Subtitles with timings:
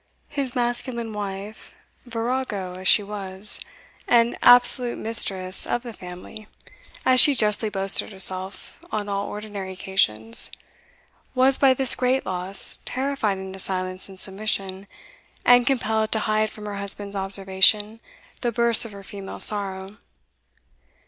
[0.29, 1.75] His masculine wife,
[2.07, 3.59] virago as she was,
[4.07, 6.47] and absolute mistress of the family,
[7.05, 10.49] as she justly boasted herself, on all ordinary occasions,
[11.35, 14.87] was, by this great loss, terrified into silence and submission,
[15.45, 17.99] and compelled to hide from her husband's observation
[18.41, 19.97] the bursts of her female sorrow.